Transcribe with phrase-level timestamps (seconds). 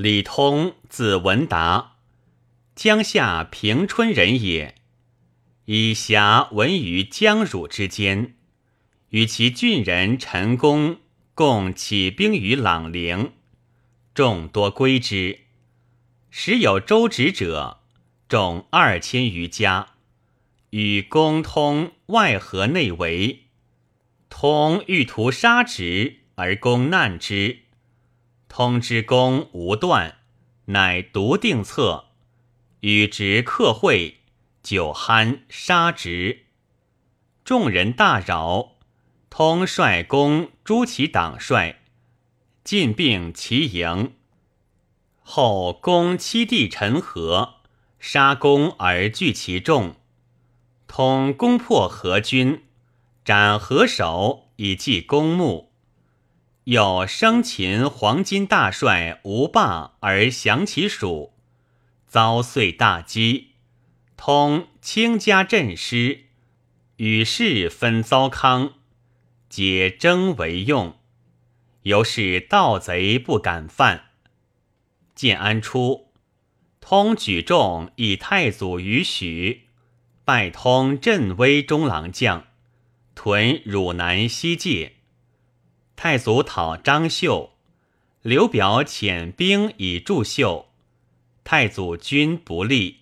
[0.00, 1.96] 李通，字文达，
[2.76, 4.76] 江夏平春人也。
[5.64, 8.36] 以侠闻于江汝之间，
[9.08, 10.98] 与其郡人陈宫
[11.34, 13.32] 共起兵于朗陵，
[14.14, 15.40] 众多归之。
[16.30, 17.80] 时有周直者，
[18.28, 19.94] 众二千余家，
[20.70, 23.46] 与公通外合内围。
[24.28, 27.62] 通欲图杀直，而公难之。
[28.48, 30.16] 通之功无断，
[30.66, 32.06] 乃独定策，
[32.80, 34.18] 与直客会，
[34.62, 36.46] 酒酣杀直。
[37.44, 38.72] 众人大扰，
[39.30, 41.80] 通率公诛其党帅，
[42.64, 44.14] 进并其营。
[45.22, 47.56] 后攻七弟陈和，
[47.98, 49.96] 杀公而聚其众。
[50.86, 52.64] 通攻破何军，
[53.24, 55.67] 斩何首以祭公墓。
[56.68, 61.32] 有生擒黄金大帅吴霸而降其属，
[62.06, 63.52] 遭遂大饥。
[64.18, 66.24] 通清家镇师，
[66.96, 68.72] 与世分糟糠，
[69.48, 70.98] 皆征为用。
[71.84, 74.10] 由是盗贼不敢犯。
[75.14, 76.12] 建安初，
[76.82, 79.68] 通举众以太祖于许，
[80.22, 82.48] 拜通镇威中郎将，
[83.14, 84.96] 屯汝南西界。
[86.00, 87.54] 太祖讨张绣，
[88.22, 90.66] 刘表遣兵以助绣，
[91.42, 92.98] 太祖军不利，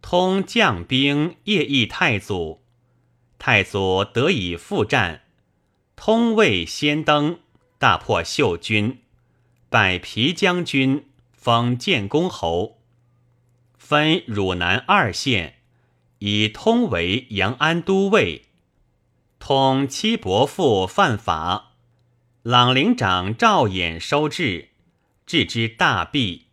[0.00, 2.62] 通将兵夜诣太祖，
[3.36, 5.22] 太祖得以复战，
[5.96, 7.40] 通位先登，
[7.80, 9.00] 大破绣军，
[9.68, 12.78] 拜皮将军，封建公侯，
[13.76, 15.56] 分汝南二县，
[16.20, 18.42] 以通为阳安都尉，
[19.40, 21.72] 通七伯父犯法。
[22.44, 24.68] 朗陵长赵衍收治，
[25.24, 26.48] 治之大弊。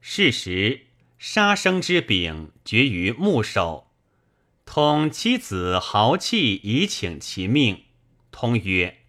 [0.00, 3.86] 是时杀生之柄绝于木首。
[4.64, 7.84] 通妻子豪气以请其命。
[8.32, 9.02] 通曰：“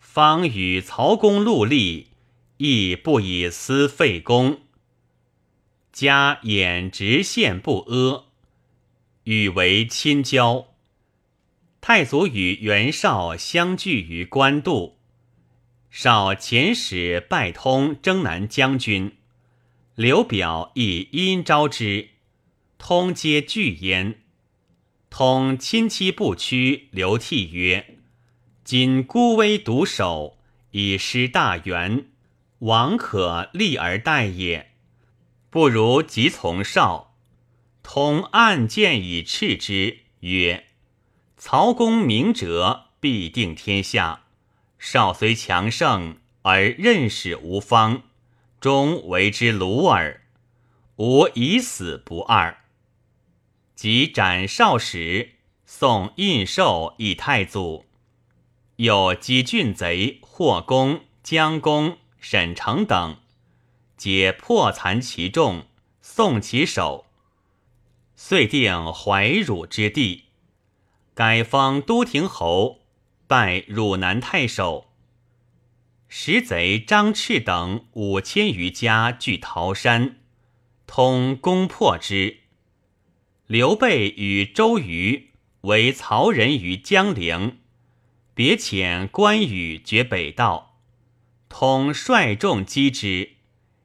[0.00, 2.12] 方与曹公戮力，
[2.56, 4.62] 亦不以私废公。
[5.92, 8.24] 家衍直献不阿，
[9.24, 10.68] 与为亲交。
[11.82, 14.96] 太祖与袁绍相聚于官渡。”
[15.90, 19.16] 少遣使拜通征南将军，
[19.96, 22.10] 刘表亦因招之，
[22.78, 24.20] 通皆拒焉。
[25.10, 27.98] 通亲戚不屈，流涕曰
[28.62, 30.38] ：“今孤危独守，
[30.70, 32.06] 以失大元，
[32.60, 34.70] 王可立而待也。
[35.50, 37.16] 不如即从少。”
[37.82, 40.66] 通暗箭以斥之，曰
[41.36, 44.26] ：“曹公明哲，必定天下。”
[44.80, 48.02] 少虽强盛，而任使无方，
[48.58, 50.22] 终为之虏耳。
[50.96, 52.64] 吾以死不二。
[53.74, 55.34] 即斩少时，
[55.66, 57.84] 送印绶以太祖。
[58.76, 63.18] 有击郡贼霍公、姜公、沈成等，
[63.98, 65.66] 皆破残其众，
[66.00, 67.04] 送其首。
[68.16, 70.24] 遂定怀汝之地，
[71.12, 72.79] 改封都亭侯。
[73.30, 74.90] 拜汝南太守，
[76.08, 80.16] 时贼张赤等五千余家据桃山，
[80.84, 82.38] 通攻破之。
[83.46, 85.28] 刘备与周瑜
[85.60, 87.58] 为曹仁于江陵，
[88.34, 90.80] 别遣关羽绝北道，
[91.48, 93.34] 通率众击之，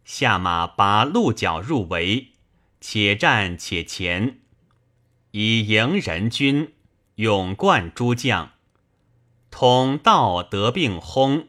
[0.04, 2.30] 下马拔鹿角入围，
[2.82, 4.40] 且战且前，
[5.30, 6.74] 以迎人军，
[7.18, 8.55] 勇冠诸将。
[9.58, 11.46] 通道得病薨，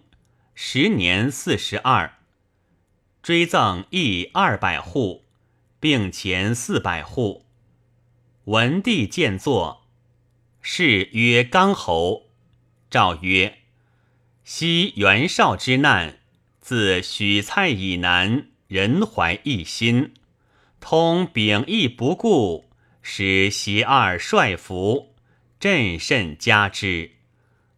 [0.54, 2.18] 时年四十二，
[3.20, 5.24] 追赠邑二百户，
[5.80, 7.46] 并前四百户。
[8.44, 9.88] 文帝见作，
[10.62, 12.28] 谥曰刚侯。
[12.88, 13.58] 诏曰：
[14.44, 16.20] 昔袁绍之难，
[16.60, 20.14] 自许蔡以南，人怀异心，
[20.78, 22.66] 通秉义不顾，
[23.02, 25.16] 使袭二帅服，
[25.58, 27.15] 朕甚加之。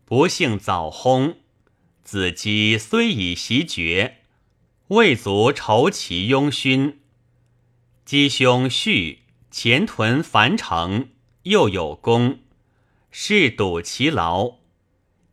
[0.09, 1.35] 不幸早薨，
[2.03, 4.23] 子姬虽已袭爵，
[4.87, 7.01] 未足酬其庸勋。
[8.07, 9.19] 姬兄婿
[9.51, 11.11] 前屯樊城，
[11.43, 12.39] 又有功，
[13.11, 14.55] 是睹其劳。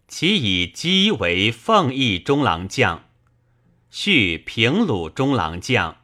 [0.09, 3.05] 其以姬为奉义中郎将，
[3.89, 6.01] 续平鲁中郎将，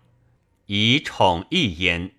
[0.67, 2.15] 以宠义焉。